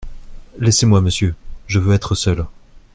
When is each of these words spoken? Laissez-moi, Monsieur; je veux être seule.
Laissez-moi, 0.57 0.99
Monsieur; 0.99 1.35
je 1.67 1.77
veux 1.77 1.93
être 1.93 2.15
seule. 2.15 2.47